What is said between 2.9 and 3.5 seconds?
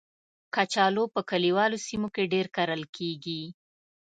کېږي